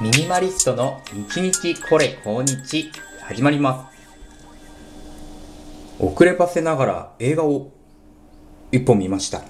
[0.00, 2.88] ミニマリストの日日これ今日
[3.20, 3.98] 始まります。
[5.98, 7.72] 遅ればせながら映画を
[8.70, 9.42] 一本見ました。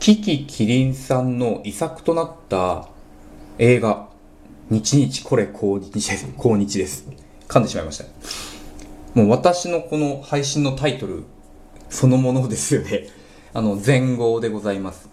[0.00, 2.88] キキキリンさんの遺作となった
[3.58, 4.08] 映画、
[4.70, 6.26] 日日これ今日です。
[6.34, 7.06] 今日です。
[7.46, 8.06] 噛んでしまいました。
[9.12, 11.24] もう私のこの配信のタイトル
[11.90, 13.08] そのものですよね。
[13.52, 15.10] あの、前後でございます。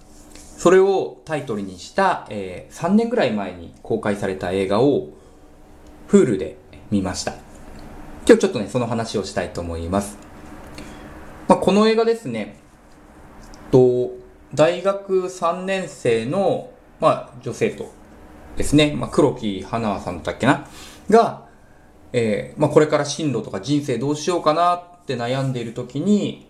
[0.61, 5.09] それをタイトルにした、えー3年ぐらい前に公開された映画を
[6.07, 6.55] Hulu で
[6.91, 7.31] 見ました。
[8.27, 10.19] 今日ちょっとね、その話をしたいと思います。
[11.47, 12.59] まあ、この映画ですね、
[13.71, 14.11] と、
[14.53, 17.91] 大学3年生の、まあ、女性と
[18.55, 20.67] ですね、まあ、黒木花さんだったっけな？
[21.09, 21.47] が、
[22.13, 26.47] えーまあ、これから進路とか人生どうしようかなって悩んでいる時に、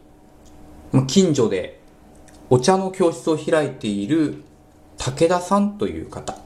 [0.91, 1.80] まあ、近所で
[2.54, 4.44] お茶の教室を開いている
[4.98, 6.38] 武田さんという方、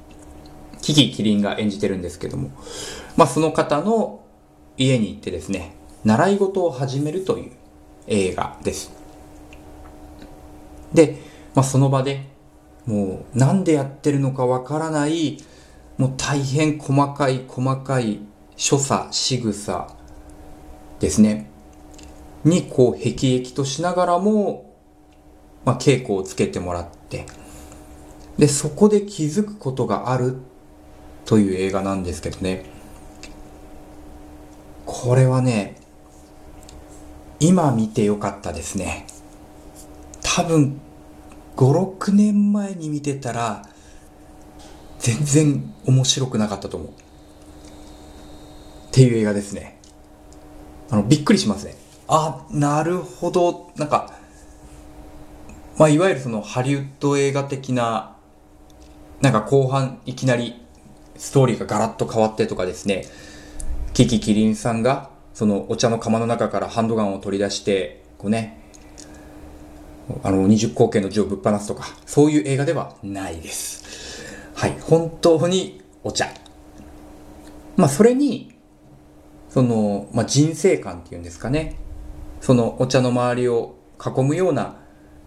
[0.80, 2.52] キキキリンが演じてるんですけども、
[3.18, 4.24] まあその方の
[4.78, 7.52] 家に行ってですね、習い事を始めるという
[8.06, 8.92] 映画です。
[10.94, 11.18] で、
[11.56, 12.28] まあその場で
[12.86, 15.40] もうなんでやってるのかわからない、
[15.98, 18.20] もう大変細かい細かい
[18.56, 19.88] 所作、仕草
[21.00, 21.50] ですね。
[22.44, 24.75] にこう、辟易としながらも、
[25.66, 27.26] まあ、稽古をつけてもらって、
[28.38, 30.38] で、そこで気づくことがある
[31.26, 32.66] という映画なんですけどね。
[34.86, 35.76] これはね、
[37.40, 39.08] 今見てよかったですね。
[40.22, 40.80] 多分、
[41.56, 43.68] 5、6年前に見てたら、
[45.00, 46.90] 全然面白くなかったと思う。
[46.90, 46.92] っ
[48.92, 49.80] ていう映画ですね。
[50.90, 51.76] あの、びっくりしますね。
[52.08, 53.72] あ、なるほど。
[53.76, 54.15] なんか、
[55.78, 58.16] まあ、いわゆるそのハリウッド映画的な、
[59.22, 60.62] なんか後半いきなり
[61.18, 63.06] ストーリーがガラッと変わってとかですね、
[63.94, 68.62] キキキリンさんがそのお茶の釜の中からハンドガンを取り出して、こうね、
[70.24, 74.24] あの、二十口径の銃をぶっ放すとか、そういう映画ではないです。
[74.54, 76.28] はい、本当にお茶。
[77.76, 78.56] まあ、それに、
[79.50, 81.76] その、まあ、人生観っていうんですかね。
[82.40, 84.78] そのお茶の周りを囲むような、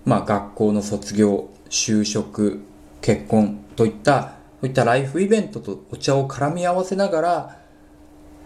[0.08, 2.62] まあ、学校の卒業、就職、
[3.02, 7.60] 結婚といった、そういったライフイベントとお茶を絡み合わせながら、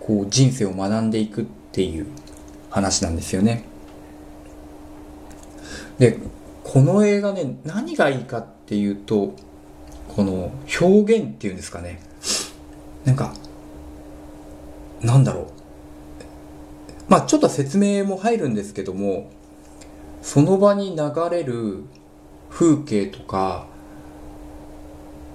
[0.00, 2.08] こう人生を学んでいくっていう
[2.68, 3.62] 話なんですよね。
[6.00, 6.18] で、
[6.64, 9.36] この映画ね、何がいいかっていうと、
[10.16, 10.50] この
[10.80, 12.00] 表現っていうんですかね。
[13.04, 13.34] なんか、
[15.00, 15.46] なんだろう。
[17.06, 19.30] まあちょっと説明も入るんですけども、
[20.32, 21.84] その場に流れる
[22.48, 23.66] 風景とか、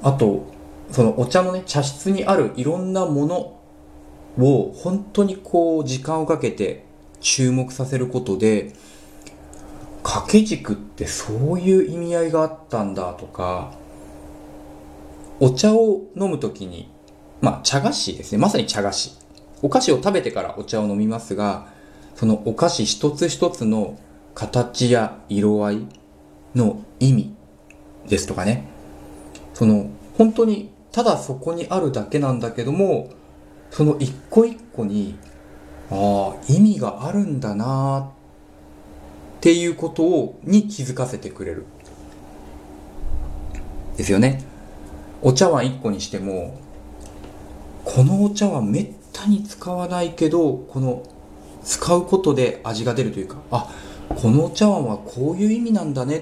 [0.01, 0.47] あと、
[0.91, 3.59] そのお茶のね、茶室にあるいろんなもの
[4.43, 6.83] を本当にこう時間をかけて
[7.19, 8.73] 注目させることで、
[10.01, 13.73] 掛け軸ってそういう意味合いがあったんだとか、
[15.39, 16.89] お茶を飲むときに、
[17.39, 18.39] まあ茶菓子ですね。
[18.39, 19.15] まさに茶菓子。
[19.61, 21.67] お菓子を食べてからお茶を飲みますが、
[22.15, 23.99] そのお菓子一つ一つの
[24.37, 25.87] 形や色合い
[26.53, 27.35] の意味
[28.07, 28.67] ですとかね。
[29.55, 33.09] その本当にただそこにあるだけなんだけども、
[33.71, 35.17] その一個一個に、
[35.89, 38.11] ああ、意味があるんだな
[39.37, 41.65] っていうことを、に気づかせてくれる。
[43.95, 44.43] ですよね。
[45.23, 46.59] お茶碗一個にしても、
[47.83, 51.01] このお茶碗めったに使わないけど、この
[51.63, 53.73] 使うことで味が出るというか、あ、
[54.15, 56.17] このお茶碗はこういう意味なんだね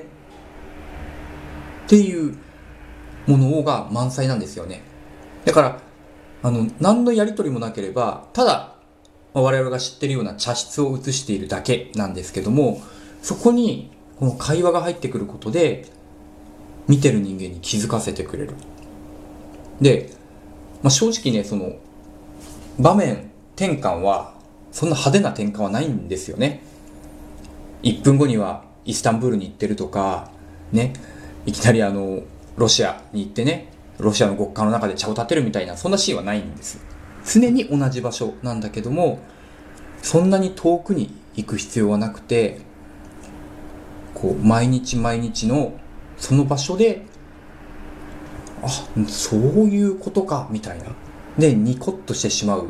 [1.85, 2.35] っていう
[3.27, 4.81] ものが満載なんですよね。
[5.45, 5.79] だから、
[6.43, 8.75] あの、何のやりとりもなければ、ただ、
[9.33, 12.81] 我々が知ってるような茶室を映しているだけなんですけども、
[13.21, 15.87] そこに、この会話が入ってくることで、
[16.87, 18.53] 見てる人間に気づかせてくれる。
[19.81, 20.11] で、
[20.81, 21.73] まあ、正直ね、その、
[22.79, 24.35] 場面転換は、
[24.71, 26.61] そんな派手な転換はないんですよね。
[27.85, 30.31] 1分後にはイスタンブールに行ってるとか、
[30.71, 30.93] ね、
[31.45, 32.23] いきなりあの、
[32.57, 36.83] ロシアに行ってね、ロシアの極寒の中で茶を立てるみたいな、そんなシーンはないんです。
[37.25, 39.19] 常に同じ場所なんだけども、
[40.01, 42.59] そんなに遠くに行く必要はなくて、
[44.15, 45.73] こう、毎日毎日の
[46.17, 47.05] その場所で、
[48.63, 48.69] あ、
[49.07, 50.85] そういうことか、みたいな。
[51.37, 52.69] で、ニコッとしてしまう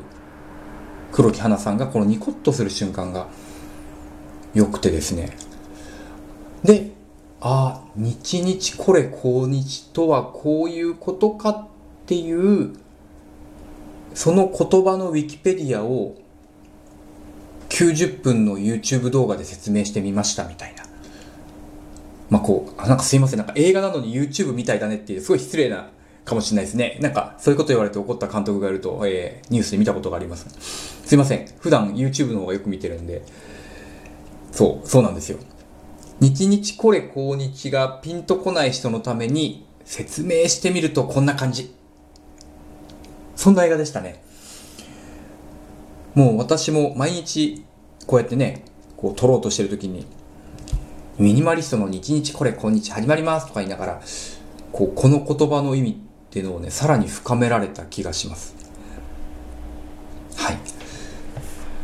[1.14, 3.28] 黒木花さんが、このニコッとする瞬間が
[4.56, 5.38] 良くてですね。
[6.64, 6.92] で、
[7.42, 11.68] あ、日々これ今日とはこういうことかっ
[12.06, 12.76] っていう
[14.14, 16.16] その言葉のウィキペディアを
[17.70, 20.86] 90分の YouTube 動画で説明してみましたみたいな。
[22.30, 25.90] まあこう、あ、なんかすいません、なんか映画なのに YouTube みたいだねっていう、すごい失礼な
[26.24, 26.98] かもしれないですね。
[27.02, 30.48] なんか、そういうこと言われて怒った監督がいると、えー、ニュースで見たことがあります。
[31.06, 31.48] すいません。
[31.60, 33.24] 普段 YouTube の方がよく見てるんで。
[34.56, 35.38] そう、そうなんですよ。
[36.22, 41.76] 日日これ高日がピンとこない人のために説明してみるとこんな感じ。
[43.36, 44.24] そんな映画でしたね。
[46.14, 47.66] もう私も毎日
[48.08, 48.64] こうやってね、
[48.96, 50.06] こう撮ろうとしてる時に、
[51.20, 54.02] ミニマリストの日日これ今日始まりますとか言いながら、
[54.72, 55.96] こう、この言葉の意味っ
[56.30, 58.56] ていうのをね、さらに深められた気がします。
[60.38, 60.58] はい。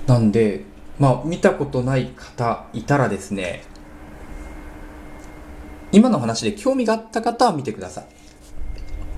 [0.08, 0.71] なんで、
[1.02, 3.64] まあ、見たことない方いたらですね、
[5.92, 8.06] 今の話で興味があった方は見てください。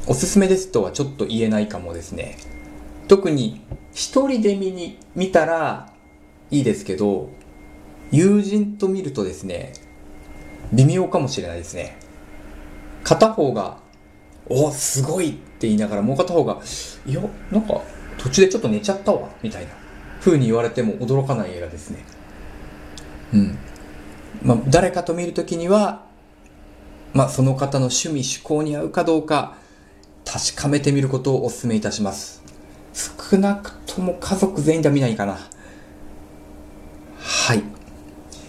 [0.07, 2.37] おすすめですとはちょっと言えないかもですね。
[3.09, 5.91] 特に一人で見に、見たら
[6.51, 7.27] いいですけど、
[8.13, 9.73] 友人と見るとですね、
[10.71, 11.97] 微妙かもしれないですね。
[13.03, 13.79] 片方が、
[14.47, 16.61] おお、すごいって言いながら、もう片方が、
[17.05, 17.19] いや、
[17.51, 17.81] なんか
[18.17, 19.82] 途中でちょっと寝ちゃったわ、みたいな
[20.23, 22.05] 風に言われても驚かない映画ですね。
[23.33, 23.57] うん。
[24.41, 26.05] まあ、誰かと見るときには、
[27.13, 29.57] まあ、その方の趣味、趣向に合うかどうか、
[30.25, 32.41] 確かめてみることをお勧めいたします。
[32.93, 35.37] 少なくとも家族全員では見ないかな。
[37.19, 37.63] はい。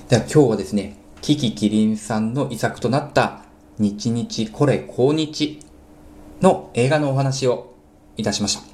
[0.08, 3.40] では今日はですね、キキキリンさんの遺作となった
[3.78, 5.60] 日日これ今日
[6.40, 7.74] の映画のお話を
[8.16, 8.73] いたしました。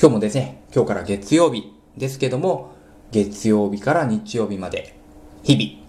[0.00, 2.72] 今日もですね、今日から月曜日ですけども、
[3.10, 4.98] 月曜日から日曜日まで
[5.42, 5.86] 日々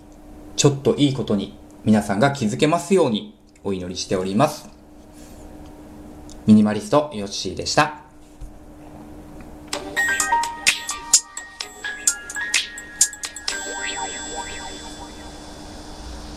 [0.57, 4.67] ちょっといいことに皆さんが気づけますようにお祈りしております。
[6.45, 8.00] ミニマリストヨッシーでした。